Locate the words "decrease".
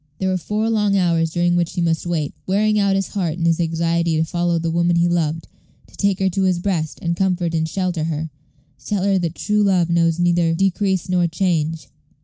10.55-11.07